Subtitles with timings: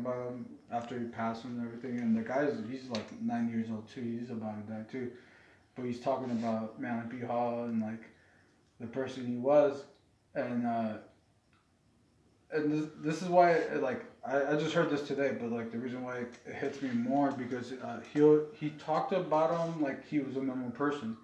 [0.00, 1.98] about him after he passed and everything.
[2.00, 4.02] And the guy's he's like nine years old too.
[4.02, 5.10] He's about to die too.
[5.74, 7.20] But he's talking about P.
[7.20, 8.02] Hall and like
[8.80, 9.84] the person he was,
[10.34, 10.94] and uh,
[12.50, 15.70] and this, this is why it, like I, I just heard this today, but like
[15.70, 18.20] the reason why it hits me more because uh, he
[18.58, 21.16] he talked about him like he was a normal person,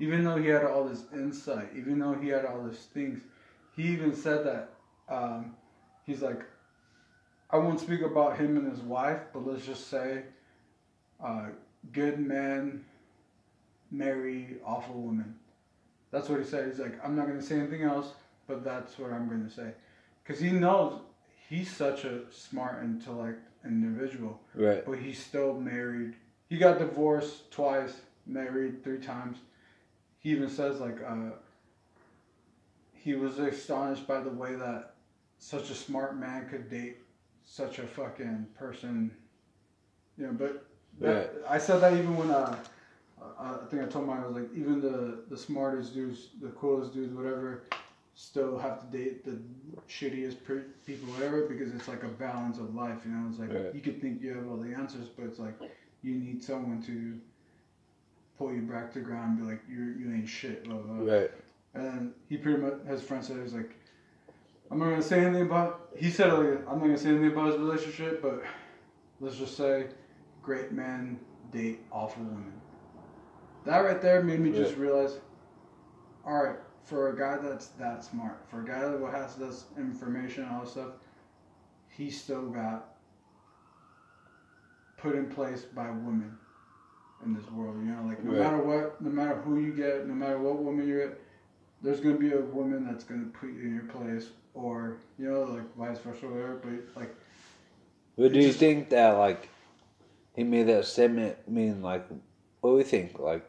[0.00, 3.20] even though he had all this insight, even though he had all these things.
[3.76, 4.74] He even said that
[5.08, 5.54] um,
[6.04, 6.42] he's like,
[7.52, 10.22] I won't speak about him and his wife, but let's just say,
[11.22, 11.46] uh,
[11.92, 12.84] good man
[13.90, 15.34] marry awful woman.
[16.10, 16.68] That's what he said.
[16.68, 18.12] He's like, I'm not gonna say anything else,
[18.46, 19.72] but that's what I'm gonna say,
[20.22, 21.00] because he knows
[21.48, 24.40] he's such a smart intellect individual.
[24.54, 24.84] Right.
[24.84, 26.14] But he's still married.
[26.48, 29.38] He got divorced twice, married three times.
[30.18, 31.30] He even says like uh,
[32.92, 34.94] he was astonished by the way that
[35.38, 36.98] such a smart man could date
[37.50, 39.10] such a fucking person.
[40.16, 40.64] You know, but
[41.00, 42.56] that, I said that even when uh,
[43.38, 46.94] I think I told mine I was like even the the smartest dudes, the coolest
[46.94, 47.64] dudes, whatever,
[48.14, 49.36] still have to date the
[49.88, 50.36] shittiest
[50.86, 52.98] people, whatever, because it's like a balance of life.
[53.04, 53.74] You know, it's like Right.
[53.74, 55.58] you could think you have all the answers, but it's like
[56.02, 57.18] you need someone to
[58.38, 60.64] pull you back to ground and be like, you you ain't shit.
[60.64, 61.14] Blah, blah, blah.
[61.14, 61.30] Right.
[61.74, 63.76] And he pretty much, his friend said, he was like,
[64.70, 65.88] I'm not gonna say anything about.
[65.96, 68.42] He said, like, I'm not gonna say anything about his relationship, but
[69.20, 69.86] let's just say,
[70.42, 71.18] great men
[71.50, 72.52] date awful women.
[73.64, 75.18] That right there made me just realize,
[76.24, 80.44] all right, for a guy that's that smart, for a guy that has this information
[80.44, 80.90] and all this stuff,
[81.88, 82.94] he still got
[84.96, 86.36] put in place by women
[87.24, 87.76] in this world.
[87.76, 88.38] You know, like no Right.
[88.38, 91.20] matter what, no matter who you get, no matter what woman you get,
[91.82, 95.42] there's gonna be a woman that's gonna put you in your place, or you know,
[95.44, 96.54] like vice versa, or whatever.
[96.56, 97.14] But like,
[98.16, 99.48] But do you just- think that like
[100.34, 102.06] he made that statement mean like
[102.60, 103.44] what do we think like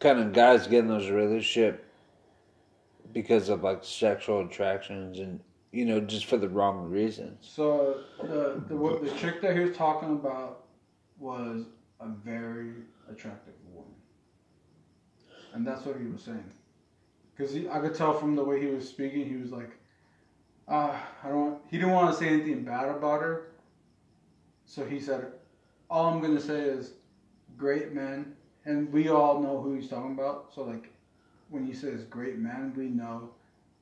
[0.00, 1.84] kind of guys get in those relationship
[3.12, 5.38] because of like sexual attractions and
[5.70, 7.38] you know just for the wrong reasons.
[7.48, 10.64] so the the what the chick that he was talking about
[11.18, 11.64] was
[12.00, 12.72] a very
[13.08, 13.92] attractive woman,
[15.54, 16.50] and that's what he was saying.
[17.36, 19.70] Because I could tell from the way he was speaking, he was like,
[20.68, 21.36] uh, I don't.
[21.38, 23.48] Want, He didn't want to say anything bad about her.
[24.66, 25.32] So he said,
[25.90, 26.92] all I'm gonna say is,
[27.56, 28.34] great men,
[28.64, 30.52] and we all know who he's talking about.
[30.54, 30.90] So like,
[31.50, 33.30] when he says great men, we know,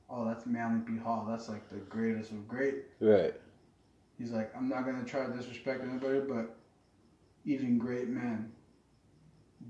[0.09, 0.97] oh, that's Manly P.
[0.97, 1.25] Hall.
[1.29, 2.85] That's like the greatest of great.
[2.99, 3.33] Right.
[4.17, 6.55] He's like, I'm not gonna try to disrespect anybody, but
[7.45, 8.51] even great men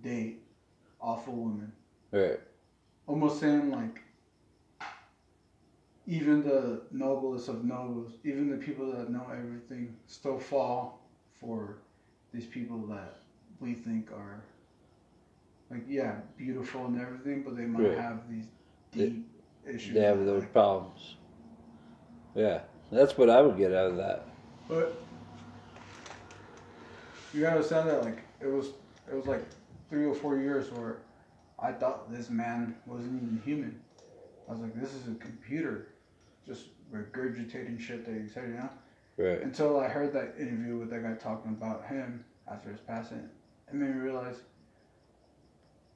[0.02, 0.42] date
[1.02, 1.72] awful women.
[2.12, 2.40] Right.
[3.12, 4.02] Almost saying like,
[6.08, 11.02] even the noblest of nobles, even the people that know everything, still fall
[11.34, 11.76] for
[12.34, 13.18] these people that
[13.60, 14.42] we think are
[15.70, 17.98] like, yeah, beautiful and everything, but they might Right.
[17.98, 18.46] have these
[18.94, 19.30] They- deep
[19.68, 19.94] issues.
[19.94, 21.18] They have those like- problems.
[22.34, 22.62] Yeah.
[22.94, 24.26] That's what I would get out of that.
[24.70, 24.96] But
[27.34, 28.68] you gotta understand that like it was
[29.10, 29.44] it was like
[29.90, 31.00] three or four years where
[31.62, 33.80] I thought this man wasn't even human.
[34.48, 35.90] I was like, this is a computer,
[36.46, 38.70] just regurgitating shit that he said, you know.
[39.18, 39.42] Right.
[39.42, 43.30] Until I heard that interview with that guy talking about him after his passing,
[43.68, 44.42] it made me realize.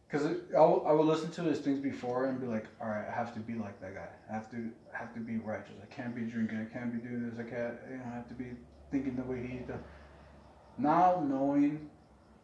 [0.07, 3.07] Because I would- I would listen to his things before and be like, all right,
[3.07, 4.07] I have to be like that guy.
[4.29, 5.75] I have to I have to be righteous.
[5.81, 6.59] I can't be drinking.
[6.59, 7.37] I can't be doing this.
[7.37, 7.75] I can't.
[7.89, 8.45] You know, I have to be
[8.91, 9.81] thinking the way he does.
[10.77, 11.89] Now knowing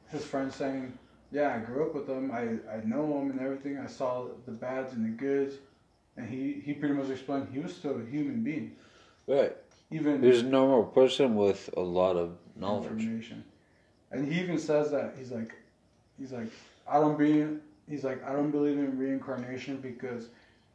[0.10, 0.98] his friend saying,
[1.32, 2.32] yeah, I grew up with him.
[2.32, 3.78] I, I know him and everything.
[3.78, 5.56] I saw the bads and the goods.
[6.18, 8.76] And he, he pretty much explained he was still a human being.
[9.28, 9.56] Right.
[9.92, 12.92] Even He's a normal person with a lot of knowledge.
[12.92, 13.44] information.
[14.12, 15.54] And he even says that he's like,
[16.20, 16.52] he's like,
[16.88, 17.48] I don't be,
[17.90, 20.28] he's like, I don't believe in reincarnation because,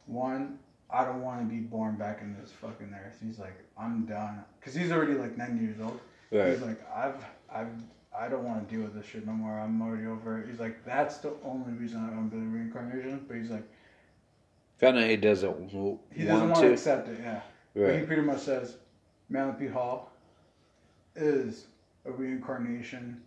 [0.07, 0.57] one,
[0.89, 3.19] I don't want to be born back in this fucking earth.
[3.23, 5.99] He's like, I'm done, cause he's already like nine years old.
[6.31, 6.51] Right.
[6.53, 7.67] He's like, I've, I've,
[8.19, 9.59] I don't want to deal with this shit no more.
[9.59, 10.47] I'm already over it.
[10.49, 13.25] He's like, that's the only reason I don't believe reincarnation.
[13.27, 13.67] But he's like,
[14.79, 17.19] Found out he doesn't w- he doesn't want want to accept it.
[17.19, 17.41] Yeah.
[17.73, 18.07] But he Right.
[18.07, 18.77] pretty much says
[19.29, 19.67] Manly P.
[19.67, 20.11] Hall
[21.15, 21.65] is
[22.05, 23.21] a reincarnation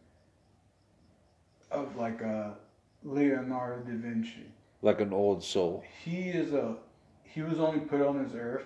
[1.70, 2.56] of like a
[3.02, 4.46] Leonardo da Vinci.
[4.82, 5.82] Like an old soul.
[6.04, 6.76] He is a
[7.25, 8.64] he was only put on this earth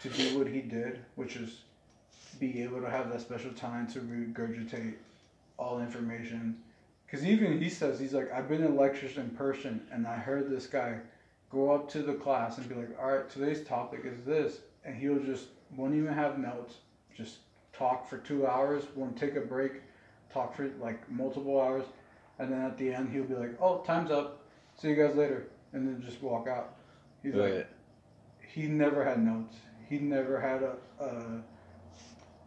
[0.00, 1.60] to do what he did, which is
[2.38, 4.94] be able to have that special time to regurgitate
[5.58, 6.56] all information.
[7.06, 10.50] Because even he says he's like I've been in lectures in person and I heard
[10.50, 10.98] this guy
[11.50, 14.94] go up to the class and be like, all right, today's topic is this, and
[14.94, 15.46] he'll just
[15.76, 16.74] won't even have notes,
[17.16, 17.38] just
[17.72, 18.84] talk for two hours.
[18.94, 19.72] Won't take a break,
[20.32, 21.84] talk for like multiple hours,
[22.38, 24.42] and then at the end he'll be like, "Oh, time's up.
[24.76, 26.76] See you guys later," and then just walk out.
[27.22, 27.54] He's Right.
[27.56, 27.66] like,
[28.46, 29.56] he never had notes.
[29.88, 31.42] He never had a, a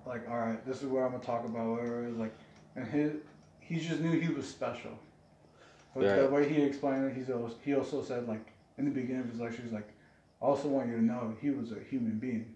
[0.06, 1.82] like, all right, this is what I'm gonna talk about.
[1.82, 2.34] Was Like,
[2.76, 3.14] and his
[3.60, 4.92] he just knew he was special.
[5.96, 9.22] But the way he explained it, he's also, he also said like in the beginning
[9.22, 9.90] of his lecture, he's like,
[10.42, 12.56] I also want you to know he was a human being.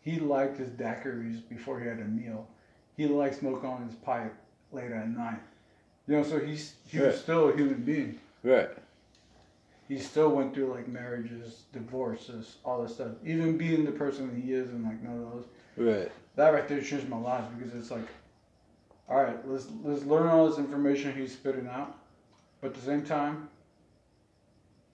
[0.00, 2.48] He liked his daiquiris before he had a meal.
[2.96, 4.34] He liked smoking on his pipe
[4.72, 5.40] late at night.
[6.06, 8.18] You know, so he's he was still a human being.
[8.42, 8.70] Right.
[9.88, 13.12] He still went through like marriages, divorces, all this stuff.
[13.24, 15.44] Even being the person that he is and like none of those.
[15.76, 16.12] Right.
[16.36, 18.06] That right there changed my life because it's like,
[19.08, 21.96] all right, let's let's learn all this information he's spitting out,
[22.60, 23.48] but at the same time,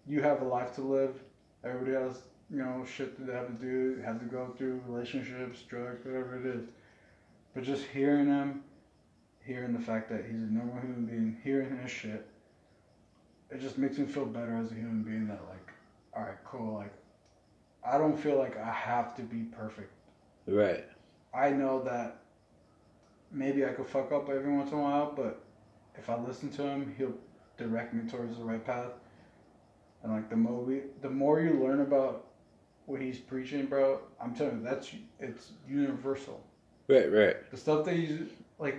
[0.07, 1.21] you have a life to live.
[1.65, 5.63] Everybody has you know shit that they have to do, have to go through relationships,
[5.63, 6.65] drugs, whatever it is.
[7.55, 8.63] But just hearing him,
[9.45, 12.27] hearing the fact that he's a normal human being, hearing his shit,
[13.51, 15.29] it just makes me feel better as a human being.
[15.29, 15.73] That like,
[16.17, 16.75] all right, cool.
[16.75, 16.93] Like,
[17.85, 19.93] I don't feel like I have to be perfect.
[20.47, 20.87] Right.
[21.35, 22.23] I know that
[23.31, 25.43] maybe I could fuck up every once in a while, but
[25.97, 27.15] if I listen to him, he'll
[27.57, 28.93] direct me towards the right path.
[30.03, 32.27] And like the more we, the more you learn about
[32.87, 36.41] what he's preaching, bro, I'm telling you, that's it's universal.
[36.89, 37.13] Right.
[37.13, 37.51] Right.
[37.51, 38.21] The stuff that he's
[38.59, 38.77] like,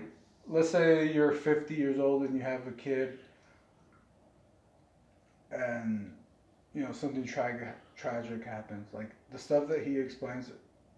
[0.47, 3.19] let's say you're 50 years old and you have a kid,
[5.51, 6.11] and
[6.73, 8.87] you know something tragic tragic happens.
[8.93, 10.49] Like the stuff that he explains,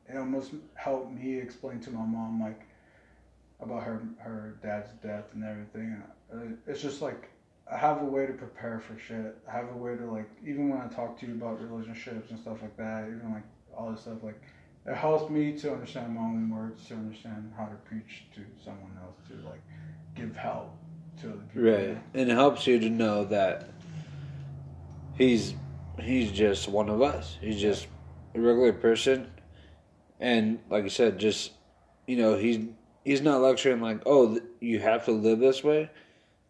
[0.08, 2.62] it almost helped me explain to my mom like
[3.62, 6.02] about her her dad's death and everything.
[6.34, 6.38] Uh,
[6.68, 7.30] It's just like
[7.72, 9.38] I have a way to prepare for shit.
[9.48, 12.40] I have a way to like even when I talk to you about relationships and
[12.40, 13.44] stuff like that, even like
[13.76, 14.42] all this stuff like
[14.86, 18.98] it helps me to understand my own words, to understand how to preach to someone
[19.04, 19.62] else, to like
[20.16, 20.76] give help
[21.22, 21.70] to other people.
[21.70, 21.98] Right.
[22.14, 23.70] And it helps you to know that
[25.18, 25.54] he's
[26.00, 27.38] he's just one of us.
[27.42, 27.88] He's just
[28.34, 29.30] a regular person.
[30.20, 31.52] And like I said, just
[32.08, 32.66] you know, he's
[33.04, 35.90] he's not lecturing like, "Oh, th- you have to live this way."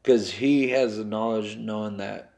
[0.04, 2.32] Cuz he has the knowledge knowing that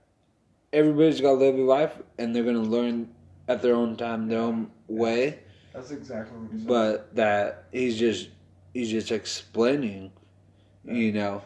[0.74, 3.10] everybody's got to live a life and they're going to learn
[3.48, 5.39] at their own time, their own way.
[5.74, 6.68] That's exactly what he said.
[6.68, 8.30] but that he's just
[8.74, 10.12] he's just explaining
[10.86, 11.42] you know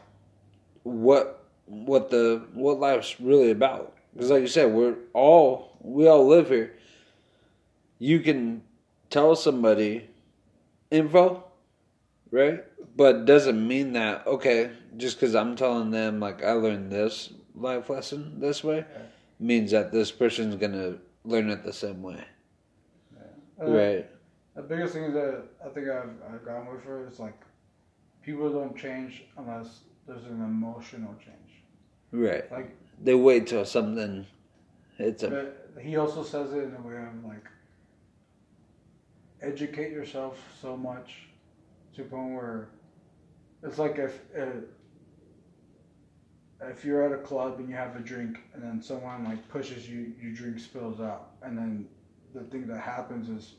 [0.83, 3.93] what what the what life's really about.
[4.13, 6.73] Because like you said we're all we all live here.
[7.99, 8.63] You can
[9.09, 10.09] tell somebody
[10.91, 11.43] info
[12.31, 12.63] right?
[12.95, 17.89] But doesn't mean that okay just because i'm telling them like i learned this life
[17.89, 18.83] lesson this way
[19.39, 22.24] means that this person's gonna learn it the same way.
[23.59, 24.09] Uh, right.
[24.56, 27.39] The biggest thing that I think I've, I've gone with her is like
[28.24, 31.63] people don't change unless there's an emotional change.
[32.12, 32.51] right.
[32.51, 34.25] Like, they wait till something
[34.97, 35.51] hits them.
[35.75, 37.45] but he also says it in a way of like
[39.41, 41.26] educate yourself so much
[41.97, 42.69] to the point where
[43.63, 44.21] it's like if
[46.61, 49.89] if you're at a club and you have a drink and then someone like pushes
[49.89, 51.88] you, your drink spills out, and then
[52.33, 53.53] the thing that happens is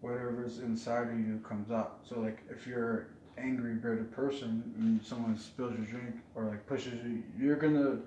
[0.00, 2.00] whatever's inside of you comes out.
[2.08, 7.04] So like if you're angry, bitter person and someone spills your drink or like pushes
[7.04, 7.98] you, you're gonna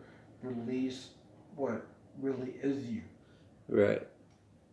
[0.41, 1.09] release
[1.55, 1.85] what
[2.19, 3.01] really is you.
[3.69, 4.01] Right.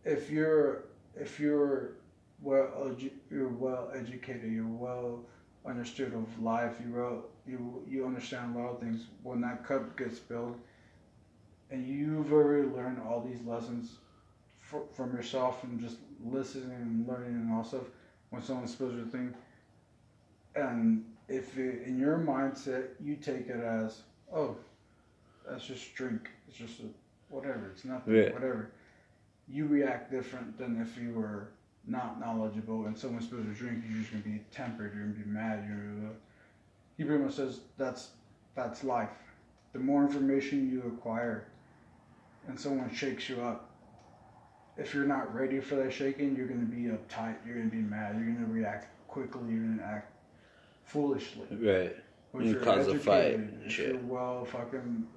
[0.05, 1.97] If you're if you're
[2.43, 5.21] well edu- you're well educated, you're well
[5.65, 9.07] understood of life, you well you you understand a lot of things.
[9.23, 10.57] When that cup gets spilled,
[11.71, 13.95] and you've already learned all these lessons
[14.59, 17.83] fr- from yourself and just listening and learning and all stuff.
[18.29, 19.33] When someone spills your thing,
[20.55, 24.01] and if it, in your mindset you take it as
[24.33, 24.55] oh,
[25.49, 26.83] that's just drink, it's just a,
[27.29, 28.31] whatever, it's nothing, Yeah.
[28.33, 28.71] whatever.
[29.47, 31.49] You react different than if you were
[31.87, 35.29] not knowledgeable and someone spills a drink, you're just gonna be tempered, you're gonna be
[35.29, 35.65] mad.
[35.67, 36.13] You're, uh,
[36.97, 38.09] he pretty much says that's
[38.55, 39.09] that's life.
[39.73, 41.47] The more information you acquire,
[42.47, 43.69] and someone shakes you up,
[44.77, 47.35] if you're not ready for that shaking, you're gonna be uptight.
[47.45, 48.15] You're gonna be mad.
[48.17, 49.41] You're gonna react quickly.
[49.49, 50.11] You're gonna act
[50.85, 51.47] foolishly.
[51.51, 51.95] Right.
[52.31, 53.89] But You you're cause a fight if shit.
[53.89, 55.07] You're well fucking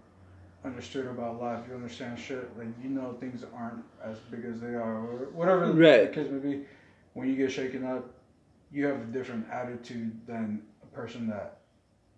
[0.65, 1.65] understood about life.
[1.69, 2.57] You understand shit.
[2.59, 6.13] Like you know things aren't as big as they are, or whatever Right.
[6.13, 6.65] the case may be.
[7.15, 8.05] When you get shaken up,
[8.71, 11.59] you have a different attitude than a person that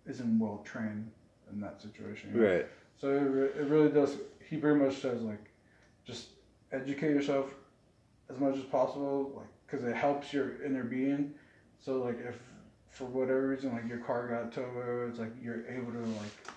[0.05, 1.09] isn't well trained
[1.51, 2.31] in that situation.
[2.33, 2.47] you know?
[2.53, 2.67] Right.
[2.97, 4.17] So it, re- it really does.
[4.49, 5.45] He pretty much says like,
[6.05, 6.29] just
[6.71, 7.53] educate yourself
[8.29, 11.33] as much as possible, like because it helps your inner being.
[11.79, 12.35] So like if
[12.89, 16.53] for whatever reason, like your car got towed, it's like you're able to like,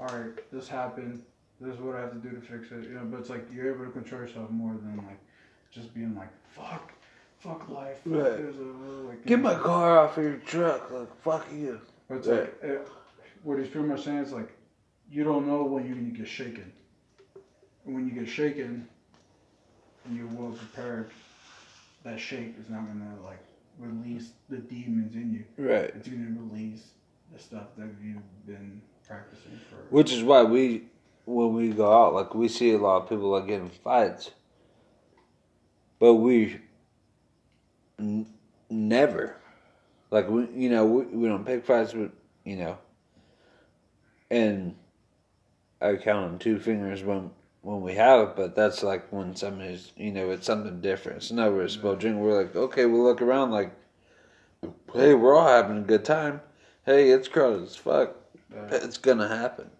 [0.00, 1.22] all right, this happened.
[1.60, 2.84] This is what I have to do to fix it.
[2.84, 5.18] You know, but it's like you're able to control yourself more than like
[5.70, 6.92] just being like fuck,
[7.38, 7.98] fuck life.
[8.04, 8.40] Fuck Right.
[8.40, 9.60] uh, like, Get my know.
[9.60, 10.90] car off of your truck.
[10.90, 11.80] Like, fuck you.
[12.08, 12.40] But it's Right.
[12.40, 12.88] like it,
[13.42, 14.50] what he's pretty much saying is like
[15.10, 16.72] you don't know when you're gonna get shaken.
[17.84, 18.88] And when you get shaken,
[20.06, 21.10] and you're well prepared,
[22.04, 23.38] that shake is not gonna like
[23.78, 25.44] release the demons in you.
[25.62, 25.90] Right.
[25.94, 26.88] It's gonna release
[27.32, 29.76] the stuff that you've been practicing for.
[29.90, 30.84] Which is why we,
[31.24, 34.30] when we go out, like we see a lot of people like getting fights,
[35.98, 36.60] but we
[37.98, 38.26] n-
[38.70, 39.36] never,
[40.10, 42.10] like we, you know, we, we don't pick fights, but
[42.44, 42.78] you know,
[44.30, 44.76] and
[45.80, 47.30] I count on two fingers when
[47.62, 51.18] when we have, but that's like when somebody's, you know, it's something different.
[51.18, 52.16] It's never a spell drink.
[52.16, 53.72] We're like, okay, we look around like,
[54.94, 56.40] hey, we're all having a good time.
[56.86, 58.16] Hey, it's crowded as fuck.
[58.54, 59.70] Uh, It's gonna happen.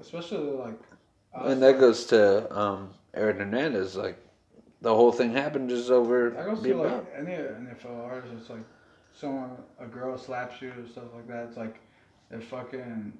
[0.00, 0.78] especially like.
[1.34, 3.96] And that like- goes to um, Aaron Hernandez.
[3.96, 4.18] Like
[4.80, 6.30] the whole thing happened just over.
[6.30, 8.34] That goes to being like any NFL artist.
[8.38, 8.64] It's like
[9.12, 11.48] someone, a girl slaps you or stuff like that.
[11.48, 11.80] It's like
[12.30, 13.12] if fucking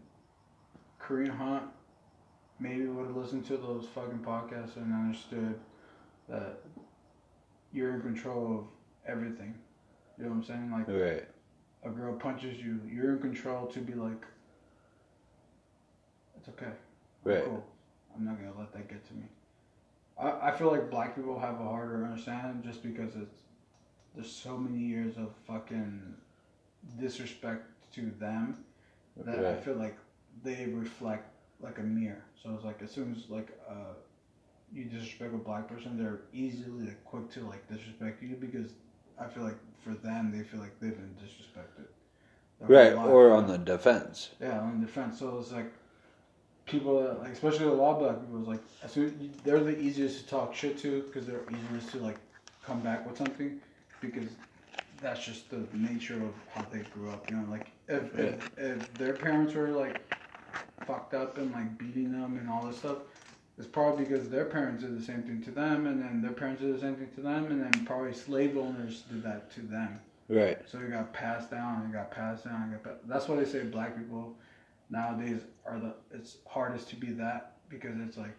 [1.00, 1.64] Kareem Hunt
[2.58, 5.58] maybe would have listened to those fucking podcasts and understood
[6.28, 6.58] that
[7.72, 8.64] you're in control of
[9.06, 9.54] everything.
[10.18, 10.70] You know what I'm saying?
[10.72, 11.28] Like right.
[11.84, 14.24] a girl punches you, you're in control to be like,
[16.46, 16.70] it's okay.
[16.70, 17.44] I'm Right.
[17.44, 17.64] Cool.
[18.14, 19.24] I'm not gonna let that get to me.
[20.18, 23.34] I, I feel like black people have a harder understanding just because it's
[24.14, 26.14] there's so many years of fucking
[26.98, 28.64] disrespect to them
[29.16, 29.96] that I feel like
[30.42, 31.28] they reflect
[31.60, 32.24] like a mirror.
[32.42, 33.94] So it's like as soon as like uh
[34.72, 38.70] you disrespect a black person, they're easily like, quick to like disrespect you because
[39.18, 41.86] I feel like for them they feel like they've been disrespected.
[42.60, 42.94] Right.
[42.94, 44.30] Or on the defense.
[44.40, 45.18] Yeah, on defense.
[45.18, 45.72] So it's like
[46.66, 50.20] people, that, like especially the law of black people, is like soon they're the easiest
[50.20, 52.18] to talk shit to because they're easiest to like
[52.64, 53.60] come back with something
[54.00, 54.28] because
[55.00, 57.30] that's just the nature of how they grew up.
[57.30, 60.02] You know, like if if, if their parents were like
[60.86, 62.98] fucked up and like beating them and all this stuff.
[63.58, 66.60] It's probably because their parents did the same thing to them, and then their parents
[66.60, 69.98] did the same thing to them, and then probably slave owners did that to them.
[70.28, 70.58] Right.
[70.66, 73.62] So it got passed down, it got passed down, got pa- that's why they say
[73.62, 74.36] black people
[74.90, 78.38] nowadays are the it's hardest to be that because it's like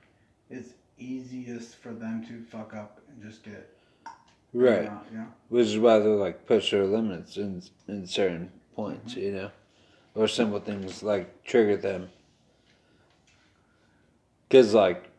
[0.49, 3.69] it's easiest for them to fuck up and just get
[4.53, 4.83] Right.
[4.83, 5.27] you know, you know?
[5.49, 9.13] Which is why they like push their limits in in certain points.
[9.13, 9.21] Mm-hmm.
[9.21, 9.51] You know,
[10.15, 12.09] or simple things like trigger them.
[14.47, 15.09] Because like,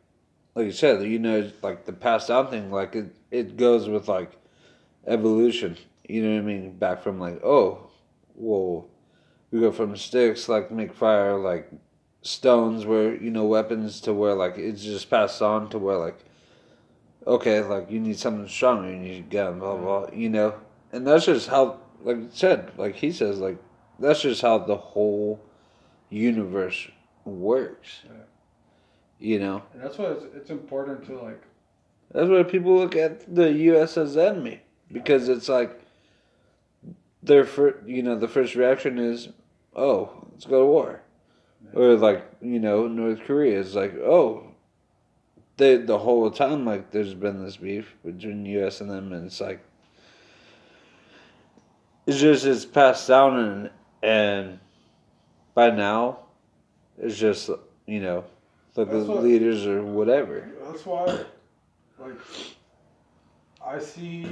[0.55, 4.09] like you said, you know, like the passed down thing, like it it goes with
[4.09, 4.33] like
[5.07, 5.77] evolution.
[6.09, 6.73] You know what I mean?
[6.73, 7.91] Back from like, oh,
[8.35, 8.87] whoa,
[9.51, 11.71] we go from sticks like make fire like
[12.23, 16.19] stones where you know weapons to where like it's just passed on to where like
[17.27, 20.55] okay like you need something stronger you need a gun blah blah blah, you know
[20.93, 23.59] and that's just how like I said like he says like
[23.99, 25.41] that's just how the whole
[26.11, 26.89] universe
[27.25, 28.13] works Yeah.
[29.19, 31.43] you know And that's why it's, it's important to like
[32.13, 33.99] that's why people look at the U.S.
[33.99, 35.78] as enemy because it's like
[37.29, 39.29] their first, you know, the first reaction is,
[39.77, 41.03] "Oh, let's go to war,"
[41.75, 44.45] or like you know, North Korea is like, "Oh."
[45.59, 48.81] They, the whole time, like, there's been this beef between the U.S.
[48.81, 49.59] and them, and it's like,
[52.07, 53.71] it's just it's passed down, and
[54.01, 54.61] and
[55.55, 56.21] by now,
[56.97, 57.51] it's just
[57.87, 58.23] you know,
[58.75, 60.49] the That's what- leaders or whatever.
[60.65, 61.25] that's why
[61.99, 62.19] like
[63.67, 64.27] I see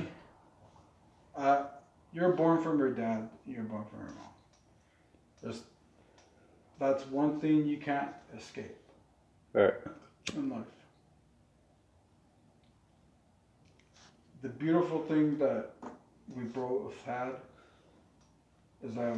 [1.36, 1.64] uh
[2.12, 4.28] you're born from your dad, you're born from your mom.
[5.42, 5.62] There's
[6.78, 8.76] that's one thing you can't escape.
[9.52, 9.72] Right.
[10.34, 10.66] in life.
[14.42, 15.70] The beautiful thing that
[16.34, 17.32] we both had
[18.82, 19.16] is that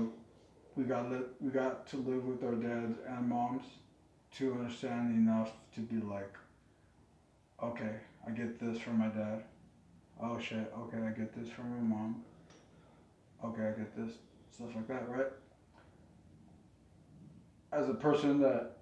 [0.76, 3.64] we got li- we got to live with our dads and moms
[4.36, 6.34] to understand enough to be like,
[7.60, 9.42] okay, I get this from my dad.
[10.22, 12.24] Oh shit, okay, I get this from my mom.
[13.44, 14.16] Okay, I get this
[14.50, 15.26] stuff like that, right?
[17.72, 18.78] As a person that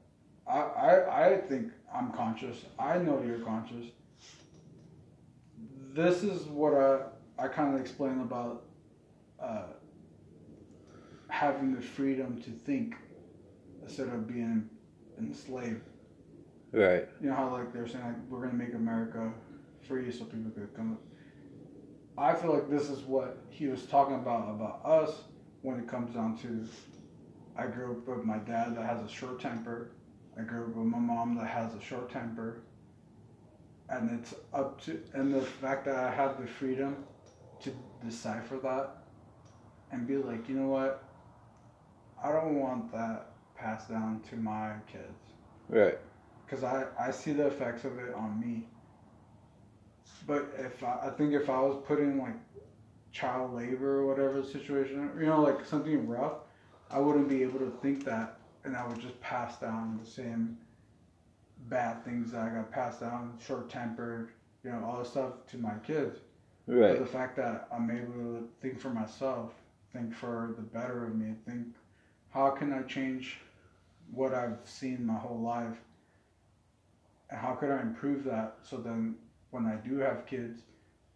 [0.47, 2.65] I, I, I think I'm conscious.
[2.79, 3.87] I know you're conscious.
[5.93, 7.01] This is what I,
[7.39, 8.65] I kind of explain about
[9.41, 9.65] uh,
[11.29, 12.95] having the freedom to think
[13.83, 14.69] instead of being
[15.19, 15.83] enslaved.
[16.73, 17.09] Right.
[17.21, 19.33] You know how like they're saying like we're gonna make America
[19.87, 20.99] free so people could come.
[22.19, 25.23] I feel like this is what he was talking about about us
[25.63, 26.67] when it comes down to,
[27.57, 29.91] I grew up with my dad that has a short temper.
[30.39, 32.63] I grew up with my mom that has a short temper.
[33.89, 37.05] And it's up to, and the fact that I have the freedom
[37.61, 37.71] to
[38.05, 38.91] decipher that
[39.93, 41.05] and be like, you know what?
[42.23, 45.35] I don't want that passed down to my kids
[45.69, 45.99] Right.
[46.45, 48.69] because I, I see the effects of it on me.
[50.27, 52.35] But if I, I think if I was put in like
[53.13, 56.35] child labor or whatever situation, you know, like something rough,
[56.91, 60.59] I wouldn't be able to think that, and I would just pass down the same
[61.69, 64.31] bad things that I got passed down, short tempered,
[64.65, 66.19] you know, all this stuff to my kids.
[66.67, 66.99] But Right.
[66.99, 69.53] the fact that I'm able to think for myself,
[69.93, 71.69] think for the better of me, think
[72.31, 73.41] how can I change
[74.11, 75.81] what I've seen my whole life,
[77.31, 79.17] and how could I improve that so then
[79.51, 80.63] when I do have kids,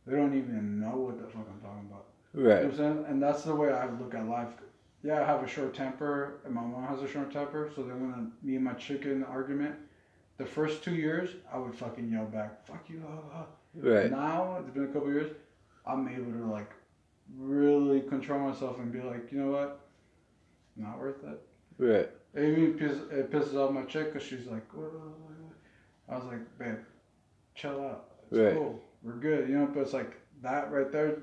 [0.06, 2.06] they don't even know what the fuck I'm talking about.
[2.34, 2.64] You know what Right.
[2.64, 3.04] I'm saying?
[3.08, 4.48] And that's the way I look at life.
[5.02, 7.70] Yeah, I have a short temper, and my mom has a short temper.
[7.74, 9.74] So then when me and my chick get in an argument,
[10.36, 14.10] the first two years I would fucking yell back, "Fuck you!" ah, ah." Right.
[14.10, 15.32] Now it's been a couple years.
[15.86, 16.70] I'm able to like
[17.36, 19.80] really control myself and be like, you know what,
[20.76, 21.40] not worth it.
[21.78, 22.10] Right.
[22.34, 24.90] It even piss, it pisses off my chick because she's like, what?
[26.08, 26.78] I was like, babe,
[27.54, 28.06] chill out.
[28.30, 28.54] It's Right.
[28.54, 28.80] cool.
[29.02, 29.48] We're good.
[29.48, 31.16] You know, but it's like that right there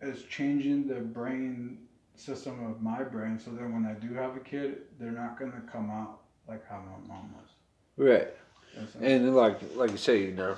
[0.00, 1.78] is changing the brain
[2.16, 3.38] system of my brain.
[3.38, 6.78] So then when I do have a kid, they're not gonna come out like how
[6.78, 7.50] my mom was.
[7.96, 8.08] Right.
[8.08, 9.26] You know what I'm saying?
[9.26, 10.56] And like like you say, you know,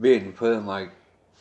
[0.00, 0.90] being put in like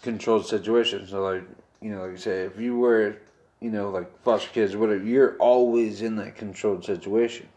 [0.01, 1.09] controlled situations.
[1.09, 1.43] So like
[1.81, 3.17] you know, like you say, if you were,
[3.59, 7.47] you know, like foster kids or whatever, you're always in that controlled situation.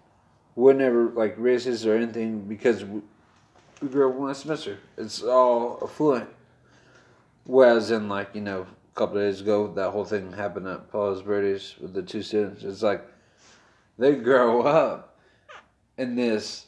[0.54, 2.84] We're never like racist or anything because
[3.80, 4.78] we, grew up in Westminster.
[4.96, 6.28] It's all affluent.
[7.44, 10.90] Whereas in like you know, a couple of days ago, that whole thing happened at
[10.90, 12.64] Palos Verdes with the two students.
[12.64, 13.04] It's like
[13.98, 15.18] they grow up
[15.98, 16.66] in this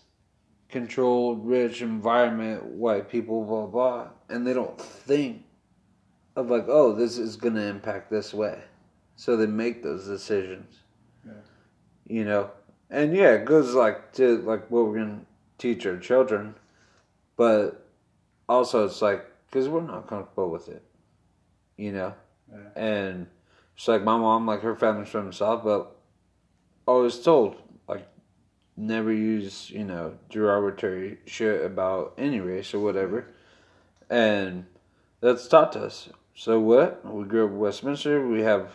[0.68, 5.44] controlled, rich environment, white people, blah blah, and they don't think
[6.36, 8.58] of like, oh, this is gonna impact this way,
[9.16, 10.76] so they make those decisions.
[11.26, 11.32] Yeah.
[12.06, 12.50] You know,
[12.90, 15.20] and yeah, it goes like to like what we're gonna
[15.58, 16.54] teach our children,
[17.38, 17.86] but
[18.50, 20.82] also it's like because we're not comfortable with it,
[21.78, 22.12] you know,
[22.52, 22.58] Yeah.
[22.76, 23.26] and
[23.74, 25.96] it's like my mom, like her family's from the south, but
[26.86, 27.56] always told
[27.88, 28.06] like
[28.76, 33.26] never use you know derogatory shit about any race or whatever,
[34.10, 34.66] and
[35.20, 36.10] that's taught to us.
[36.34, 37.04] So what?
[37.04, 38.26] We grew up in Westminster.
[38.26, 38.70] We have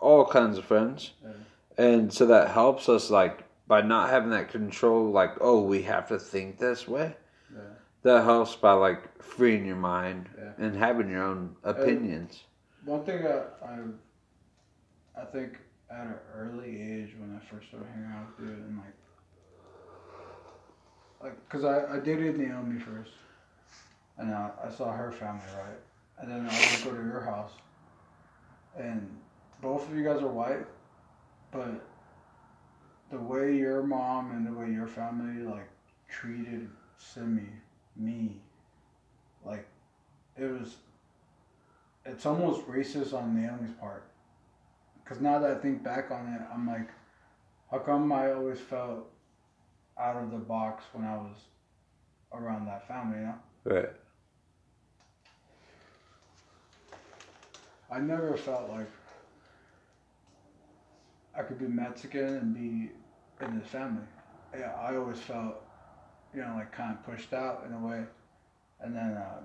[0.00, 1.30] all kinds of friends, Yeah.
[1.78, 5.10] and so that helps us like by not having that control.
[5.10, 7.14] Like oh, we have to think this way.
[8.02, 10.52] That helps by like freeing your mind Yeah.
[10.58, 12.44] and having your own uh, opinions.
[12.84, 15.58] One thing that I, I think
[15.90, 18.94] at an early age when I first started hanging out with you and like,
[21.22, 23.12] like, cause I, I dated Naomi first,
[24.18, 25.78] and I, I saw her family right,
[26.18, 27.52] and then I would go to your house,
[28.76, 29.08] and
[29.60, 30.66] both of you guys are white,
[31.52, 31.86] but
[33.12, 35.68] the way your mom and the way your family like
[36.08, 37.46] treated Simi,
[37.96, 38.40] me,
[39.44, 39.66] like,
[40.36, 40.76] it was
[42.04, 44.04] it's almost racist on Naomi's part.
[45.02, 46.88] Because now that I think back on it, I'm like,
[47.70, 49.08] how come I always felt
[49.98, 51.36] out of the box when I was
[52.32, 53.34] around that family, you know?
[53.64, 53.90] Right.
[57.90, 58.90] I never felt like
[61.36, 62.90] I could be Mexican and be
[63.44, 64.04] in this family.
[64.58, 65.61] Yeah, I always felt,
[66.34, 68.04] you know, like kind of pushed out in a way.
[68.80, 69.40] And then uh,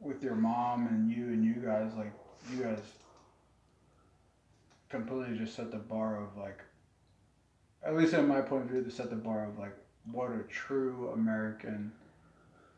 [0.00, 2.12] with your mom and you and you guys, like,
[2.50, 2.80] you guys
[4.88, 6.60] completely just set the bar of, like,
[7.84, 9.76] at least in my point of view, to set the bar of, like,
[10.10, 11.92] what a true American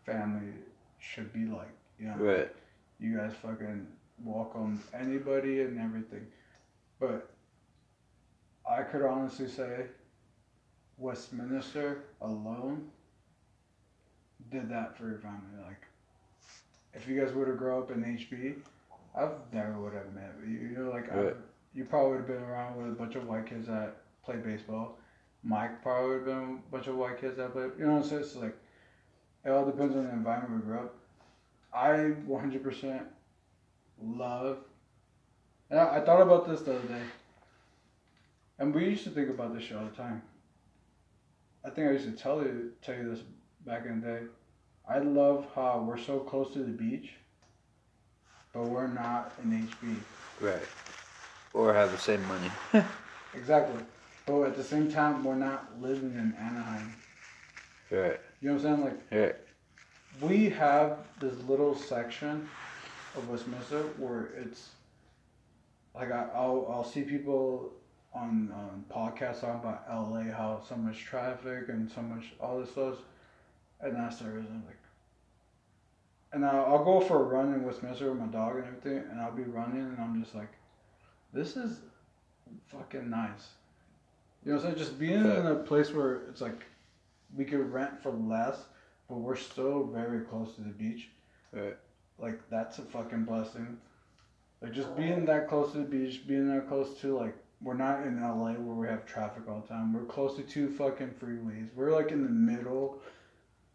[0.05, 0.53] family
[0.99, 2.17] should be like, you know?
[2.17, 2.51] Right.
[2.99, 3.87] you guys fucking
[4.25, 6.27] welcome anybody and everything.
[7.01, 7.31] But
[8.69, 9.87] I could honestly say
[11.03, 12.89] Westminster alone
[14.51, 15.41] did that for your family.
[15.67, 15.83] Like,
[16.95, 18.57] if you guys would have grown up in HB,
[19.17, 20.55] I never would have met you.
[20.55, 21.33] You know, like, I,
[21.75, 24.99] you probably would have been around with a bunch of white kids that play baseball.
[25.43, 27.65] Mike probably would have been a bunch of white kids that play.
[27.79, 28.23] You know what I'm saying?
[28.23, 28.57] It's like,
[29.45, 30.95] it all depends on the environment we grew up.
[31.75, 33.03] I 100%
[34.01, 34.59] love.
[35.71, 37.03] And I, I thought about this the other day.
[38.59, 40.23] And we used to think about this shit all the time.
[41.65, 43.23] I think I used to tell you tell you this
[43.67, 44.21] back in the day.
[44.89, 47.11] I love how we're so close to the beach.
[48.53, 49.97] but we're not in HB.
[50.41, 50.63] Right.
[51.55, 52.51] Or have the same money.
[53.35, 53.83] Exactly.
[54.27, 56.95] But at the same time, we're not living in Anaheim.
[57.91, 58.21] right.
[58.43, 58.85] You know what I'm saying?
[58.85, 59.37] Like, Right.
[60.21, 62.47] we have this little section
[63.17, 64.69] of Westminster where it's
[65.95, 67.73] like I, I'll I'll see people
[68.15, 72.71] on um, podcasts talking about LA how so much traffic and so much all this
[72.71, 72.97] stuff,
[73.81, 74.77] and that's the reason like.
[76.35, 79.21] And I'll, I'll go for a run in Westminster with my dog and everything, and
[79.21, 80.49] I'll be running, and I'm just like,
[81.33, 81.81] this is
[82.69, 83.49] fucking nice.
[84.45, 86.65] You know so Just being in a place where it's like
[87.37, 88.57] we could rent for less,
[89.09, 91.09] but we're still very close to the beach.
[91.53, 91.77] Right.
[92.19, 93.79] Like that's a fucking blessing.
[94.61, 98.03] Like just being that close to the beach, being that close to like we're not
[98.07, 99.93] in LA where we have traffic all the time.
[99.93, 101.69] We're close to two fucking freeways.
[101.75, 103.01] We're like in the middle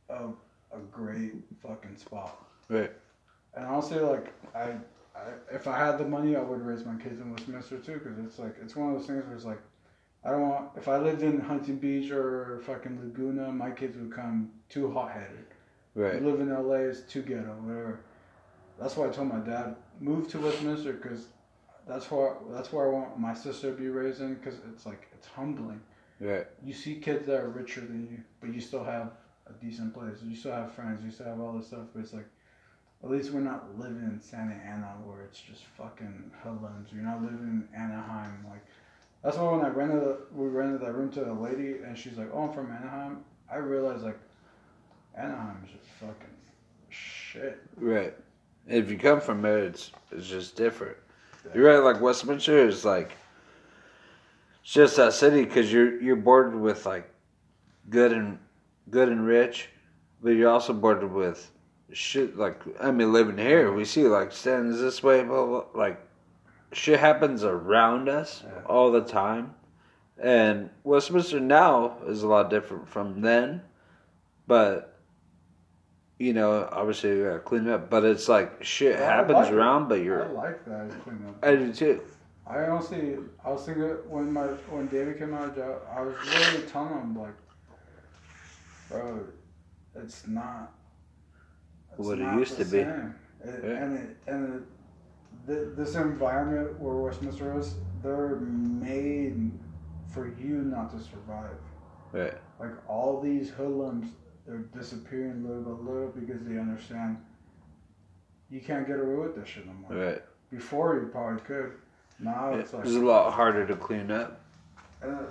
[0.09, 0.35] of
[0.71, 2.45] a great fucking spot.
[2.69, 2.91] Right.
[3.55, 4.75] And I'll say like I,
[5.15, 8.17] I if I had the money, I would raise my kids in Westminster too, because
[8.19, 9.61] it's like it's one of those things where it's like
[10.23, 14.11] I don't want if I lived in Huntington Beach or fucking Laguna, my kids would
[14.11, 15.45] come too hot headed.
[15.95, 16.21] Right.
[16.21, 18.01] Live in LA is too ghetto, whatever.
[18.79, 21.27] That's why I told my dad move to Westminster because
[21.87, 25.07] that's where that's where I want my sister to be raised in because it's like
[25.13, 25.81] it's humbling.
[26.19, 26.47] Right.
[26.63, 29.11] You see kids that are richer than you, but you still have
[29.47, 30.17] a decent place.
[30.23, 31.03] You still have friends.
[31.03, 31.85] You still have all this stuff.
[31.93, 32.27] But it's like
[33.03, 36.89] at least we're not living in Santa Ana where it's just fucking hoodlums.
[36.91, 38.45] You're not living in Anaheim.
[38.49, 38.65] Like
[39.23, 42.17] that's why when I rented a, we rented that room to a lady and she's
[42.17, 44.19] like, "Oh, I'm from Anaheim." I realized like
[45.15, 46.35] Anaheim is just fucking
[46.89, 47.61] shit.
[47.77, 48.13] Right.
[48.67, 50.97] If you come from there, it's it's just different.
[51.53, 51.83] You're right.
[51.93, 53.13] Like Westminster is like
[54.63, 57.09] it's just that city because you're you're bordered with like
[57.89, 58.37] good and
[58.89, 59.69] good and rich,
[60.21, 61.51] but you're also bordered with
[61.93, 62.37] shit.
[62.37, 65.63] Like I mean, living here, we see like stands this way, blah blah.
[65.73, 65.99] Like
[66.73, 68.63] shit happens around us Yeah.
[68.65, 69.53] all the time,
[70.21, 73.61] and Westminster now is a lot different from then,
[74.47, 74.93] but.
[76.19, 79.47] You know, obviously we gotta clean it up, but it's like shit I happens like
[79.49, 79.53] it.
[79.53, 81.45] around, but you're I like that clean up.
[81.45, 82.01] I do too.
[82.47, 86.15] I honestly, I was thinking when my when David came out of jail, I was
[86.33, 87.35] really telling him like,
[88.89, 89.25] bro,
[89.95, 90.73] it's not
[91.91, 92.77] it's What it not used the to be.
[92.79, 93.69] It, Yeah.
[93.69, 94.63] And it, and it,
[95.47, 99.51] th- this environment where Westminster is, they're made
[100.13, 101.57] for you not to survive.
[102.11, 102.33] Right.
[102.59, 104.07] Like all these hoodlums,
[104.47, 107.17] they're disappearing little by little because they understand
[108.49, 110.05] you can't get away with this shit no more.
[110.05, 110.21] Right.
[110.49, 111.73] Before you probably could.
[112.19, 114.41] Now it's like It's a lot harder to clean up.
[115.01, 115.23] And uh,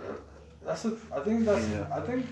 [0.64, 1.86] that's a, I think that's Yeah.
[1.92, 2.26] I think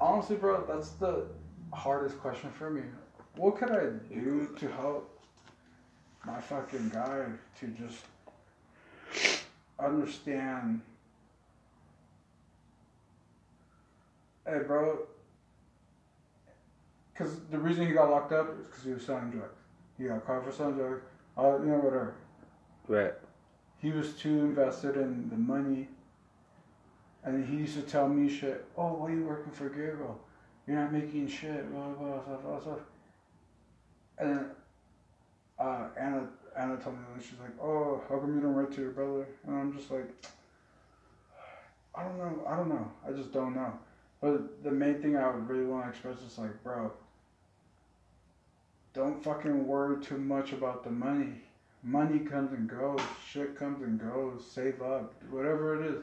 [0.00, 1.26] honestly, bro, that's the
[1.72, 2.82] hardest question for me.
[3.36, 5.20] What could I do to help
[6.26, 7.26] my fucking guy
[7.60, 8.04] to just
[9.78, 10.80] understand?
[14.46, 15.06] Hey, bro.
[17.12, 19.58] Because the reason he got locked up is because he was selling drugs.
[19.98, 21.02] He got caught for selling drugs.
[21.36, 22.14] Uh, you know, whatever
[22.88, 23.14] Right.
[23.78, 25.88] he was too invested in the money.
[27.24, 28.64] And he used to tell me shit.
[28.76, 30.20] Oh, why are you working for Gabriel?
[30.66, 31.70] You're not making shit.
[31.72, 32.58] Blah blah blah blah blah.
[32.60, 32.76] blah.
[34.18, 34.46] And then
[35.58, 38.80] uh, Anna Anna told me that she's like, oh, how come you don't write to
[38.80, 39.26] your brother?
[39.46, 40.10] And I'm just like,
[41.94, 42.44] I don't know.
[42.46, 42.90] I don't know.
[43.08, 43.72] I just don't know.
[44.22, 46.90] But the main thing I would really want to express is like, bro,
[48.94, 51.42] don't fucking worry too much about the money
[51.82, 56.02] money comes and goes, shit comes and goes, save up, whatever it is.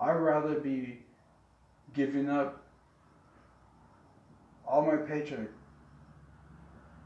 [0.00, 1.00] I'd rather be
[1.92, 2.62] giving up
[4.66, 5.48] all my paycheck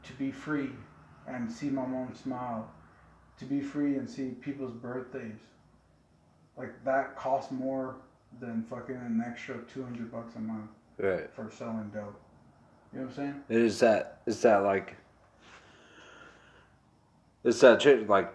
[0.03, 0.69] to be free
[1.27, 2.71] and see my mom smile,
[3.37, 5.39] to be free and see people's birthdays.
[6.55, 7.97] Like that costs more
[8.39, 11.29] than fucking an extra 200 bucks a month Right.
[11.33, 12.19] for selling dope.
[12.93, 13.43] You know what I'm saying?
[13.49, 14.95] Is that is that like
[17.43, 18.31] it's that shit like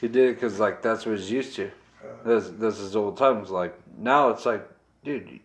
[0.00, 1.66] he did it because like that's what he's used to.
[2.02, 3.50] Uh, That's that's his old times.
[3.50, 4.68] Like now it's like,
[5.04, 5.38] dude,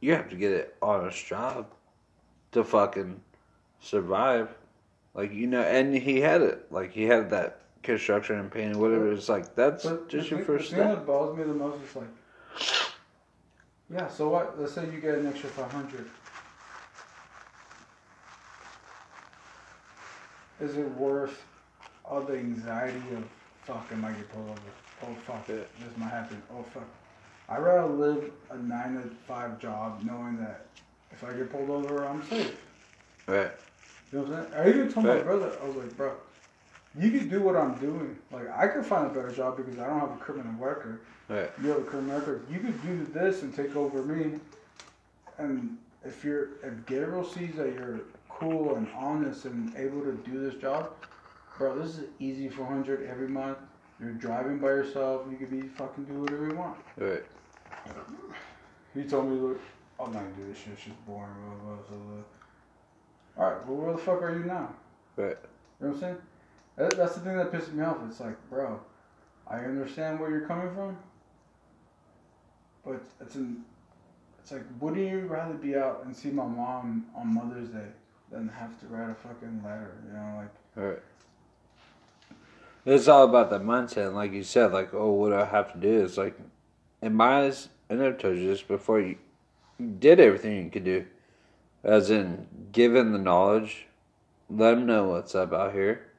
[0.00, 1.66] you have to get an honest job
[2.52, 3.20] to fucking
[3.80, 4.48] survive.
[5.14, 6.70] Like you know, and he had it.
[6.70, 9.10] Like he had that construction and painting, whatever.
[9.12, 10.98] It's like that's But just your thing- first the thing step.
[10.98, 12.06] that bothers me the most is like,
[13.92, 14.08] yeah.
[14.08, 14.58] So what?
[14.60, 16.08] Let's say you get an extra five hundred.
[20.60, 21.42] Is it worth
[22.04, 23.24] all the anxiety of
[23.64, 23.86] fuck?
[23.92, 24.60] Am I get pulled over?
[25.04, 25.56] Oh fuck, Yeah.
[25.56, 26.40] this might happen.
[26.54, 26.86] Oh fuck.
[27.48, 30.66] I'd rather live a nine to five job knowing that
[31.10, 32.56] if I get pulled over, I'm safe.
[33.26, 33.50] Right.
[34.12, 34.62] You know what I'm saying?
[34.64, 36.12] I even told my brother, I was like, bro,
[36.98, 38.16] you could do what I'm doing.
[38.30, 41.00] Like I could find a better job because I don't have a criminal record.
[41.28, 41.50] Right.
[41.62, 42.46] You have a criminal record.
[42.50, 44.38] You could do this and take over me.
[45.38, 50.38] And if you're if Gabriel sees that you're cool and honest and able to do
[50.38, 50.92] this job,
[51.56, 53.58] bro, this is easy 400 every month.
[54.00, 55.22] You're driving by yourself.
[55.30, 56.76] You could be fucking do whatever you want.
[56.96, 57.24] Right.
[58.94, 59.60] He told me, look,
[59.98, 60.72] I'm not gonna do this shit.
[60.74, 61.30] It's just boring.
[61.64, 63.44] Blah, blah, blah, blah.
[63.44, 64.74] All right, well, where the fuck are you now?
[65.16, 65.38] Right.
[65.80, 66.16] You know what I'm saying?
[66.76, 67.98] That, that's the thing that pisses me off.
[68.08, 68.80] It's like, bro,
[69.48, 70.96] I understand where you're coming from,
[72.84, 73.64] but it's, an,
[74.40, 77.88] it's like, wouldn't you rather be out and see my mom on Mother's Day
[78.30, 79.94] than have to write a fucking letter?
[80.06, 81.02] You know, like, All right.
[82.84, 85.72] It's all about the mindset, and like you said, like, oh, what do I have
[85.72, 86.04] to do?
[86.04, 86.36] It's like,
[87.00, 89.18] in my eyes, and I've told you this before, you,
[89.78, 91.04] you did everything you could do.
[91.84, 93.86] As in, given the knowledge,
[94.50, 96.11] let them know what's up out here,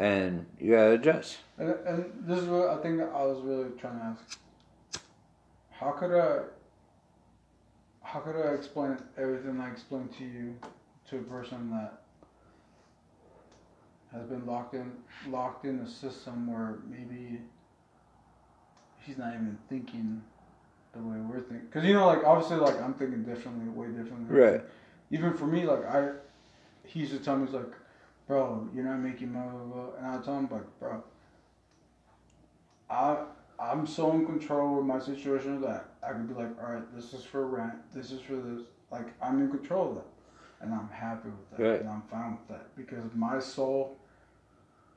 [0.00, 1.38] and you gotta adjust.
[1.58, 4.38] and, and this is what I think I was really trying to ask.
[5.70, 6.40] How could I,
[8.02, 10.56] how could I explain everything I explained to you
[11.10, 12.02] to a person that
[14.12, 14.90] has been locked in
[15.28, 17.40] locked in a system where maybe
[18.98, 20.22] he's not even thinking
[20.92, 21.66] the way we're thinking.
[21.66, 24.34] Because you know, like obviously, like I'm thinking differently, way differently.
[24.34, 24.62] Right.
[25.10, 26.12] Even for me, like I,
[26.84, 27.72] he used to tell me, he's like,
[28.26, 31.02] bro, you're not making blah, and I tell him like, bro,
[32.88, 33.24] I
[33.58, 37.12] I'm so in control with my situation that I could be like, all right, this
[37.12, 38.62] is for rent, this is for this.
[38.90, 40.06] Like I'm in control of that,
[40.60, 41.80] and I'm happy with that, Right.
[41.80, 43.96] and I'm fine with that because my soul.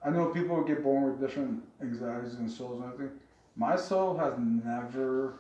[0.05, 3.17] I know people get born with different anxieties and souls and everything.
[3.55, 5.35] My soul has never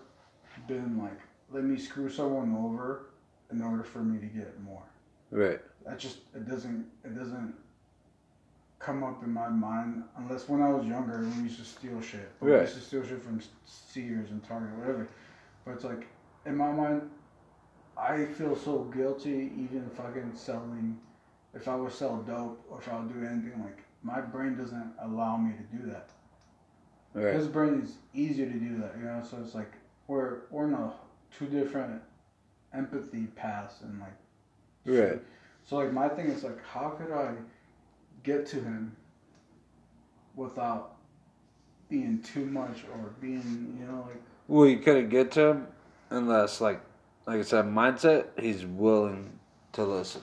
[0.69, 1.19] been like,
[1.51, 3.07] let me screw someone over
[3.51, 4.83] in order for me to get more.
[5.31, 5.59] Right.
[5.85, 7.53] That just it doesn't it doesn't
[8.83, 12.29] come up in my mind unless when I was younger we used to steal shit.
[12.39, 15.07] But We used to steal shit from Sears and Target, whatever.
[15.65, 16.07] But it's like
[16.45, 17.09] in my mind,
[17.97, 20.99] I feel so guilty even fucking selling.
[21.53, 24.93] If I would sell dope or if I would do anything like my brain doesn't
[25.01, 26.09] allow me to do that.
[27.13, 27.35] Right.
[27.35, 29.23] His brain is easier to do that, you know.
[29.29, 29.71] So it's like
[30.07, 30.93] we're we're in a
[31.37, 32.01] two different
[32.73, 34.17] empathy paths and like.
[34.85, 35.21] Right.
[35.63, 37.35] So like my thing is like, how could I
[38.23, 38.95] get to him
[40.35, 40.95] without
[41.89, 45.67] being too much or being, you know, like Well, you couldn't get to him
[46.09, 46.81] unless, like,
[47.27, 48.27] like I said, mindset.
[48.39, 49.39] He's willing
[49.73, 50.21] to listen,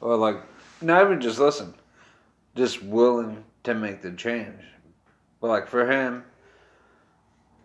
[0.00, 0.36] or like,
[0.80, 1.74] not even just listen,
[2.56, 4.60] just willing to make the change.
[5.40, 6.24] But like for him,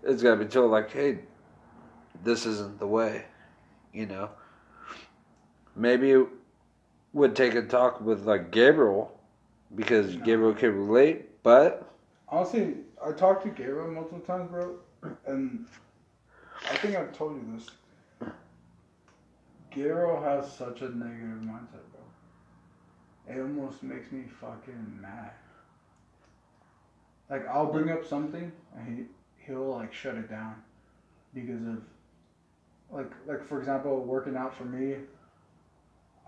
[0.03, 1.19] it's got to be told like, hey,
[2.23, 3.25] this isn't the way,
[3.93, 4.29] you know.
[5.75, 6.15] Maybe
[7.13, 9.16] would take a talk with like Gabriel,
[9.75, 11.91] because Gabriel could relate, but
[12.29, 14.75] honestly, I talked to Gabriel multiple times, bro,
[15.25, 15.65] and
[16.69, 17.69] I think I've told you this.
[19.71, 22.01] Gabriel has such a negative mindset, bro.
[23.27, 25.31] It almost makes me fucking mad.
[27.29, 29.03] Like I'll bring up something and he
[29.45, 30.55] he'll like shut it down
[31.33, 31.81] because of
[32.91, 34.95] like like for example working out for me.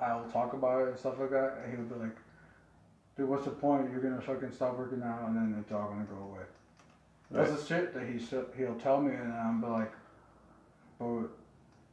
[0.02, 2.15] I'll talk about it and stuff like that, and he'll be like,
[3.19, 3.91] "Dude, what's the point?
[3.91, 6.43] You're gonna fucking stop working out, and then it's all gonna go away."
[7.29, 9.91] That's the shit that he said he'll tell me, and I'm be like,
[10.97, 11.27] "But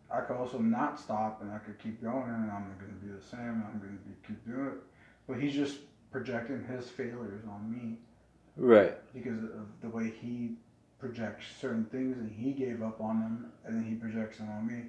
[0.09, 3.21] I could also not stop, and I could keep going, and I'm gonna be the
[3.21, 3.41] same.
[3.41, 4.83] and I'm gonna be, keep doing it."
[5.27, 5.81] But he's just
[6.12, 7.99] projecting his failures on me
[8.57, 10.57] right, because of the way he
[11.01, 14.65] projects certain things and he gave up on them and then he projects them on
[14.65, 14.85] me.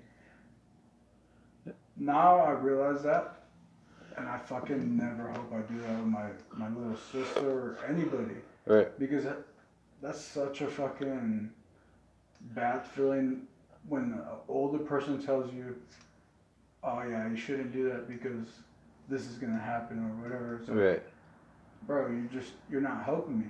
[1.97, 3.46] Now I realize that
[4.17, 8.36] and I fucking never hope I do that with my, my little sister or anybody
[8.65, 9.38] right, because that,
[10.01, 11.51] that's such a fucking
[12.56, 13.43] bad feeling
[13.88, 15.75] when an older person tells you,
[16.84, 18.47] oh yeah, you shouldn't do that because
[19.08, 20.62] this is gonna happen or whatever.
[20.65, 21.03] So right,
[21.86, 23.47] bro, you just you're not helping me.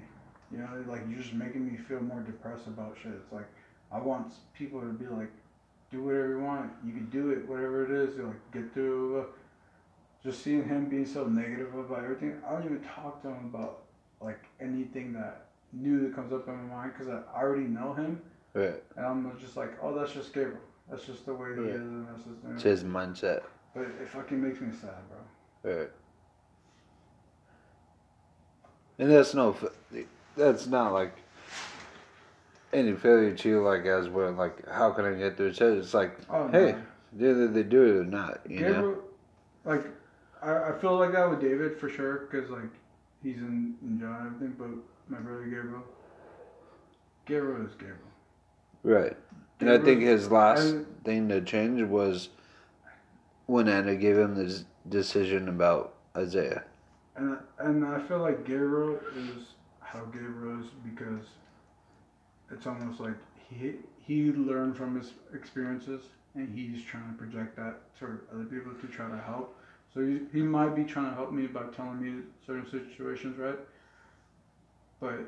[0.52, 3.14] You know, like you're just making me feel more depressed about shit.
[3.14, 3.48] It's like
[3.92, 5.32] I want people to be like,
[5.92, 6.72] do whatever you want.
[6.86, 8.16] You can do it, whatever it is.
[8.16, 9.26] You're like get through.
[10.24, 13.84] Just seeing him being so negative about everything, I don't even talk to him about
[14.22, 18.22] like anything that new that comes up in my mind because I already know him,
[18.54, 18.82] right.
[18.96, 20.60] and I'm just like, oh, that's just Gabriel.
[20.90, 22.38] That's just the way he is, and that's just.
[22.54, 23.42] It's his mindset.
[23.76, 25.76] But it fucking makes me sad, bro.
[25.78, 25.90] Right.
[29.00, 29.56] And that's no,
[30.36, 31.16] that's not like
[32.74, 35.62] any failure to you, like as where like how can I get through it?
[35.62, 36.76] It's like, Oh, hey,
[37.18, 37.30] no.
[37.30, 38.74] either they do it or not, you know.
[38.74, 39.04] Gabriel,
[39.66, 39.86] like,
[40.48, 42.70] I, I feel like that with David for sure, because like,
[43.22, 44.70] he's in, in jail and everything, but
[45.14, 45.84] my brother Gabriel,
[47.26, 47.98] Gabriel is Gabriel.
[48.84, 49.18] Right.
[49.60, 52.30] And I think his last and- thing to change was
[53.48, 56.64] when Anna gave him this decision about Isaiah.
[57.16, 61.26] And and I feel like Gabriel is how Gabriel is because
[62.52, 63.16] it's almost like
[63.50, 66.04] he he learned from his experiences
[66.36, 69.57] and he's trying to project that to other people to try to help.
[69.98, 73.58] So he, he might be trying to help me by telling me certain situations, right?
[75.00, 75.22] But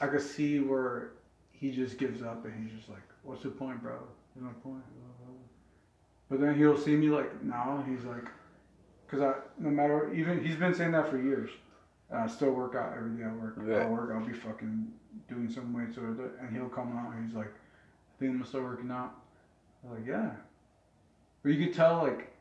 [0.00, 1.10] I could see where
[1.52, 3.98] he just gives up and he's just like, "What's the point, bro?
[4.34, 4.82] There's no point."
[6.30, 7.84] But then he'll see me like now.
[7.86, 8.24] He's like,
[9.04, 11.50] because I no matter even he's been saying that for years.
[12.10, 13.24] And I still work out every day.
[13.24, 13.54] I work.
[13.58, 13.82] Right.
[13.82, 14.10] I'll work.
[14.14, 14.88] I'll be fucking
[15.28, 17.14] doing some weights or other, and he'll come out.
[17.14, 19.16] and He's like, I think I'm gonna start working out.
[19.84, 20.30] I'm like, yeah.
[21.42, 22.32] But you could tell like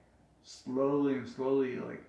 [0.48, 2.02] slowly and slowly like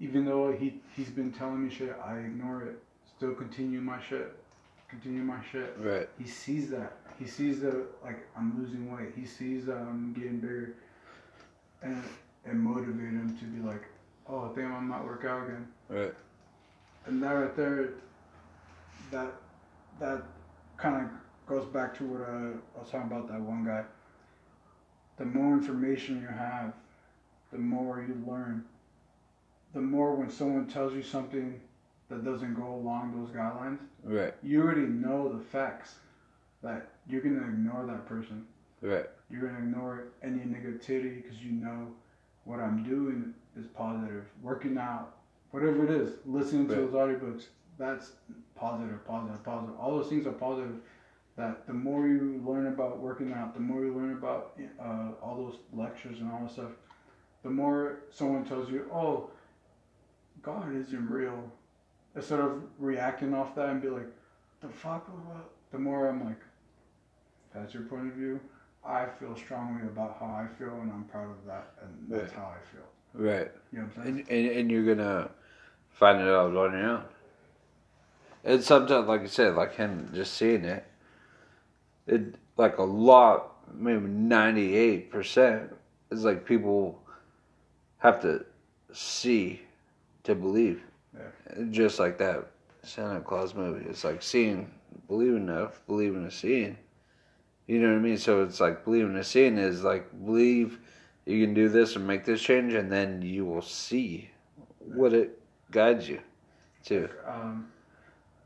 [0.00, 2.78] even though he he's been telling me shit, I ignore it.
[3.16, 4.34] Still continue my shit.
[4.88, 5.76] Continue my shit.
[5.78, 6.08] Right.
[6.18, 6.96] He sees that.
[7.18, 9.12] He sees that like I'm losing weight.
[9.14, 10.74] He sees that I'm getting bigger,
[11.82, 12.02] and
[12.44, 13.82] it motivated him to be like,
[14.28, 15.66] oh, damn, I might work out again.
[15.88, 16.14] Right.
[17.06, 17.90] And that right there,
[19.10, 19.32] that
[19.98, 20.22] that
[20.76, 21.10] kind of
[21.46, 23.84] goes back to what I, I was talking about that one guy.
[25.16, 26.74] The more information you have,
[27.56, 28.64] the more you learn.
[29.72, 31.58] The more when someone tells you something
[32.10, 34.34] that doesn't go along those guidelines, Right.
[34.42, 35.96] you already know the facts
[36.62, 38.46] that you're gonna ignore that person.
[38.82, 39.06] Right.
[39.30, 41.88] You're gonna ignore any negativity because you know
[42.44, 44.24] what I'm doing is positive.
[44.42, 45.16] Working out,
[45.50, 47.46] whatever it is, listening to those audiobooks,
[47.78, 48.12] that's
[48.54, 49.74] positive, positive, positive.
[49.80, 50.76] All those things are positive.
[51.36, 55.36] That the more you learn about working out, the more you learn about uh, all
[55.36, 56.70] those lectures and all that stuff,
[57.46, 59.30] the more someone tells you, "Oh,
[60.42, 61.48] God isn't real,"
[62.16, 64.08] instead of reacting off that and be like,
[64.60, 66.40] "The fuck," what?" the more I'm like,
[67.54, 68.40] "That's your point of view."
[68.84, 72.40] I feel strongly about how I feel, and I'm proud of that, and that's Right.
[72.40, 72.88] how I feel.
[73.14, 73.50] Right.
[73.72, 74.26] You know what I'm saying?
[74.28, 75.30] And, and and you're gonna
[75.90, 77.04] find it out on your own.
[78.42, 80.84] And sometimes, like you said, like him just seeing it,
[82.08, 85.72] it like a lot, maybe ninety eight percent
[86.10, 87.05] is like people
[88.06, 88.44] have to
[88.92, 89.60] see
[90.24, 90.82] to believe.
[91.14, 91.64] Yeah.
[91.70, 92.50] Just like that
[92.82, 94.70] Santa Claus movie, it's like seeing,
[95.08, 96.76] believing enough, believing to seeing.
[97.66, 98.18] You know what I mean?
[98.18, 100.78] So it's like believing to seeing is like believe
[101.24, 104.30] you can do this and make this change, and then you will see
[104.78, 105.40] what it
[105.72, 106.20] guides you
[106.84, 107.00] to.
[107.00, 107.66] Like, um,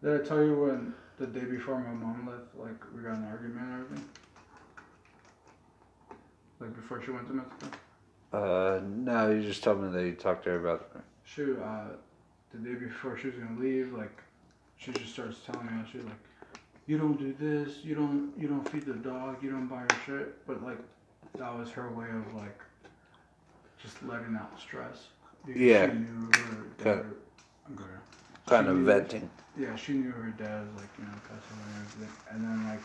[0.02, 3.24] did I tell you when the day before my mom left, like we got an
[3.24, 4.08] argument and everything?
[6.58, 7.76] Like before she went to Mexico?
[8.32, 10.90] Uh, no, you just told me that you talked to her about.
[11.24, 11.96] She, uh,
[12.52, 14.22] the day before she was gonna leave, like,
[14.76, 16.14] she just starts telling me, she's like,
[16.86, 19.96] you don't do this, you don't, you don't feed the dog, you don't buy her
[20.06, 20.78] shit, but like,
[21.36, 22.60] that was her way of like,
[23.82, 25.08] just letting out stress.
[25.44, 25.86] Because Yeah.
[25.90, 27.04] She knew her dad.
[27.66, 27.86] I'm good.
[28.46, 29.30] Kind of venting.
[29.56, 32.16] Yeah, she knew her dad was like, you know, passed away and everything.
[32.30, 32.82] And then like,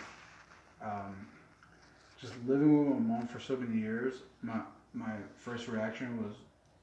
[0.81, 1.27] um,
[2.19, 4.59] just living with my mom for so many years, my
[4.95, 6.33] my first reaction was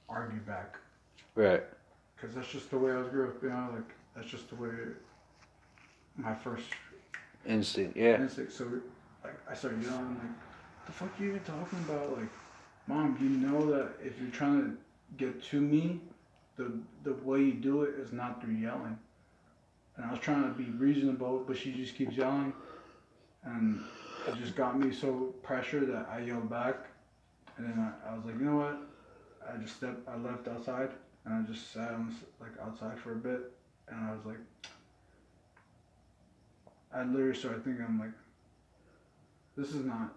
[0.08, 0.76] argue back,
[1.34, 1.62] Right.
[2.20, 3.42] cause that's just the way I was grew up.
[3.42, 4.70] You know, like that's just the way
[6.16, 6.66] my first
[7.46, 7.96] Instinct.
[7.96, 8.20] Yeah.
[8.20, 8.52] instinct.
[8.52, 8.64] So
[9.24, 12.28] like I started yelling like, "The fuck are you even talking about?" Like,
[12.86, 14.76] mom, you know that if you're trying to
[15.16, 16.00] get to me,
[16.56, 16.72] the
[17.02, 18.98] the way you do it is not through yelling.
[19.96, 22.52] And I was trying to be reasonable, but she just keeps yelling,
[23.44, 23.80] and
[24.28, 26.76] it just got me so pressured that I yelled back,
[27.56, 28.78] and then I, I was like, you know what?
[29.46, 30.90] I just stepped, I left outside,
[31.24, 33.52] and I just sat on, like outside for a bit,
[33.88, 34.38] and I was like,
[36.94, 38.12] I literally started thinking, I'm like,
[39.56, 40.14] this is not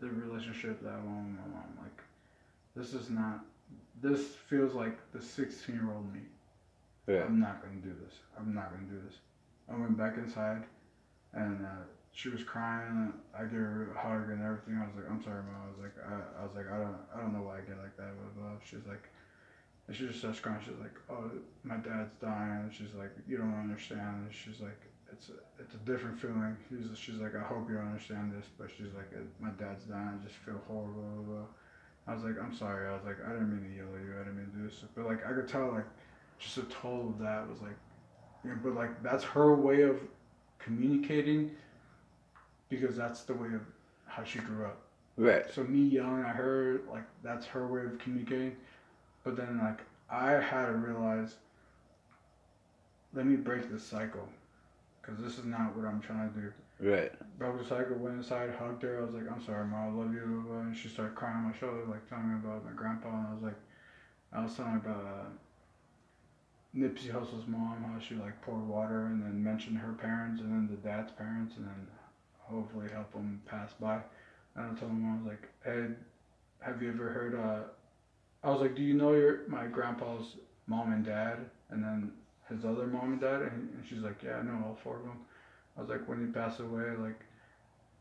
[0.00, 1.78] the relationship that I want with my mom.
[1.82, 2.02] Like,
[2.76, 3.44] this is not.
[4.00, 6.20] This feels like the 16 year old me.
[7.08, 7.24] Yeah.
[7.24, 8.14] I'm not gonna do this.
[8.38, 9.18] I'm not gonna do this.
[9.68, 10.64] I went back inside,
[11.32, 11.84] and uh,
[12.18, 13.14] she was crying.
[13.30, 14.74] I gave her a hug and everything.
[14.74, 16.98] I was like, "I'm sorry, mom." I was like, I, I was like, I don't,
[17.14, 18.10] I don't know why I get like that.
[18.18, 18.58] Blah, blah.
[18.58, 19.06] She's like,
[19.86, 20.58] and she just starts crying.
[20.66, 21.30] She's like, "Oh,
[21.62, 24.82] my dad's dying." She's like, "You don't understand." And she's like,
[25.14, 28.66] "It's a, it's a different feeling." She's, she's like, "I hope you understand this," but
[28.66, 30.18] she's like, "My dad's dying.
[30.18, 31.48] I just feel horrible." Blah, blah.
[32.10, 34.18] I was like, "I'm sorry." I was like, "I didn't mean to yell at you.
[34.18, 35.86] I didn't mean to do this," but like, I could tell like
[36.42, 37.78] just a total of that was like,
[38.42, 40.02] you know, but like that's her way of
[40.58, 41.54] communicating
[42.68, 43.62] because that's the way of
[44.06, 44.80] how she grew up.
[45.16, 45.44] Right.
[45.52, 48.56] So me yelling at her, like that's her way of communicating.
[49.24, 51.36] But then like I had to realize
[53.14, 54.28] let me break this cycle,
[55.00, 56.52] because this is not what I'm trying to do.
[56.80, 57.12] Right.
[57.38, 58.98] Broke the cycle, went inside, hugged her.
[58.98, 60.44] I was like, I'm sorry, mom, I love you.
[60.60, 63.08] And she started crying on my shoulder, like telling me about my grandpa.
[63.08, 63.56] And I was like,
[64.32, 65.28] I was telling her about uh,
[66.76, 70.68] Nipsey Hussle's mom, how she like poured water and then mentioned her parents and then
[70.70, 71.88] the dad's parents and then
[72.50, 74.00] hopefully help them pass by.
[74.56, 75.86] And I told him, I was like, hey,
[76.60, 77.62] have you ever heard, uh,
[78.46, 80.36] I was like, do you know your my grandpa's
[80.66, 81.38] mom and dad?
[81.70, 82.12] And then
[82.48, 83.42] his other mom and dad?
[83.42, 85.18] And, and she's like, yeah, I know all four of them.
[85.76, 87.20] I was like, when he passed away, like,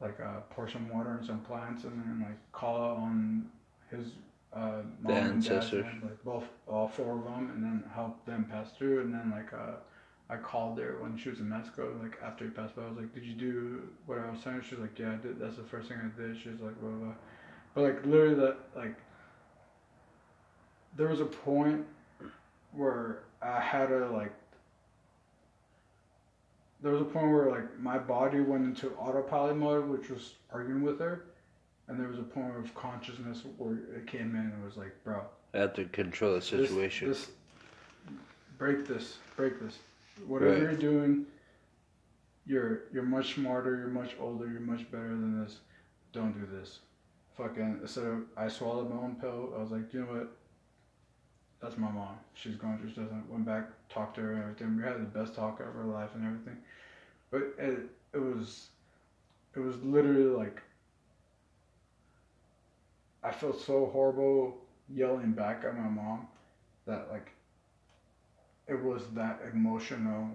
[0.01, 3.47] like uh, pour some water and some plants, and then like call out on
[3.91, 4.07] his
[4.53, 5.85] uh, mom The and dad's ancestors.
[6.03, 9.01] like both, all four of them, and then help them pass through.
[9.01, 9.77] And then like uh,
[10.29, 12.83] I called her when she was in Mexico, like after he passed by.
[12.83, 14.61] I was like, did you do what I was saying?
[14.67, 15.39] She was like, yeah, I did.
[15.39, 16.37] That's the first thing I did.
[16.37, 17.05] She was like, blah blah.
[17.05, 17.13] blah.
[17.73, 18.95] But like literally, that like
[20.97, 21.85] there was a point
[22.73, 24.33] where I had to like
[26.81, 30.81] there was a point where like my body went into autopilot mode, which was arguing
[30.83, 31.25] with her,
[31.87, 35.21] and there was a point of consciousness where it came in and was like, bro,
[35.53, 37.09] I have to control the this- situation.
[37.09, 37.29] This,
[38.57, 39.77] break this, break this.
[40.25, 40.61] Whatever Right.
[40.61, 41.25] you're doing,
[42.45, 45.59] you're you're much smarter, you're much older, you're much better than this.
[46.13, 46.79] Don't do this.
[47.37, 50.29] Fucking instead of I swallowed my own pill, I was like, you know what?
[51.59, 52.17] That's my mom.
[52.33, 53.07] She's going through stuff.
[53.11, 54.77] I went back, talked to her and everything.
[54.77, 56.57] We had the best talk of her life and everything.
[57.31, 58.69] But it it was
[59.55, 60.61] it was literally like
[63.23, 64.57] I felt so horrible
[64.89, 66.27] yelling back at my mom
[66.85, 67.31] that like
[68.67, 70.29] it was that emotional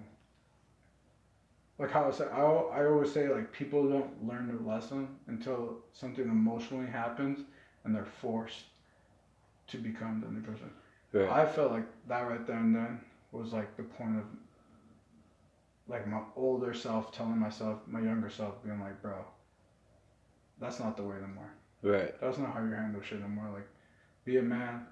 [1.79, 5.77] like how I said I, I always say like people don't learn their lesson until
[5.93, 7.39] something emotionally happens
[7.83, 8.63] and they're forced
[9.67, 10.69] to become the new person.
[11.11, 11.29] Right.
[11.29, 12.99] I felt like that right there and then
[13.31, 14.23] was like the point of
[15.87, 19.25] like my older self telling myself, my younger self being like, bro,
[20.59, 21.51] that's not the way no more.
[21.81, 22.13] Right.
[22.21, 23.49] That's not how you handle shit anymore.
[23.53, 23.67] Like,
[24.23, 24.85] be a man,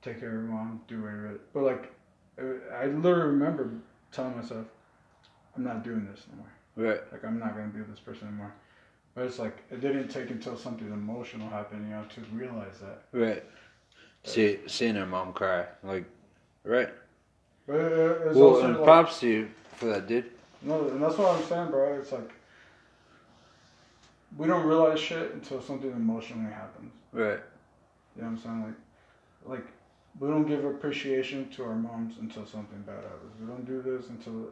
[0.00, 1.32] take care of your mom, do whatever.
[1.32, 1.92] it- But like,
[2.38, 3.70] I literally remember
[4.10, 4.66] telling myself,
[5.56, 6.52] I'm not doing this anymore.
[6.76, 7.12] Right.
[7.12, 8.52] Like, I'm not gonna be with this person anymore.
[9.14, 13.02] But it's like it didn't take until something emotional happened, you know, to realize that.
[13.12, 13.44] Right.
[14.24, 16.04] See, seeing her mom cry, like,
[16.64, 16.88] right.
[17.66, 20.30] But it, well, and like, props to you for that, dude.
[20.62, 21.94] No, and that's what I'm saying, bro.
[21.94, 22.32] It's like
[24.38, 26.92] we don't realize shit until something emotionally happens.
[27.12, 27.40] Right.
[28.16, 28.62] You know what I'm saying?
[28.62, 29.66] Like, like
[30.18, 33.32] we don't give appreciation to our moms until something bad happens.
[33.40, 34.48] We don't do this until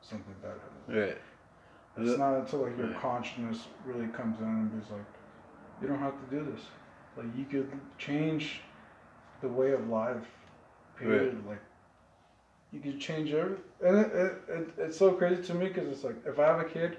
[0.00, 1.08] something bad happens.
[1.08, 1.18] Right.
[1.96, 3.00] It's not until like your Right.
[3.00, 5.00] consciousness really comes in and is like,
[5.80, 6.62] you don't have to do this.
[7.16, 8.62] Like you could change
[9.40, 10.26] the way of life.
[10.98, 11.44] Period.
[11.46, 11.60] Like
[12.72, 13.62] you could change everything.
[13.84, 16.60] and it, it, it it's so crazy to me because it's like if I have
[16.60, 16.96] a kid,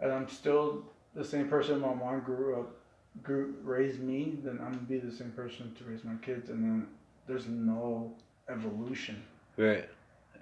[0.00, 0.84] and I'm still
[1.14, 2.70] the same person my mom grew up,
[3.22, 6.62] grew raised me, then I'm gonna be the same person to raise my kids, and
[6.64, 6.86] then
[7.30, 8.12] there's no
[8.48, 9.22] evolution.
[9.56, 9.88] Right.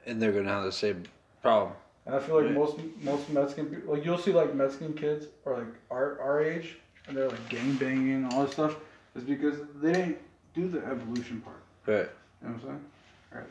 [0.07, 1.05] And they're gonna have the same
[1.43, 1.75] problem.
[2.07, 2.55] And I feel like Right.
[2.55, 6.79] most most Mexican people, like you'll see like Mexican kids or like our our age,
[7.07, 8.77] and they're like gang banging and all this stuff,
[9.15, 10.19] is because they didn't
[10.55, 11.63] do the evolution part.
[11.87, 12.09] Right.
[12.41, 12.85] You know what I'm saying?
[13.35, 13.49] All right.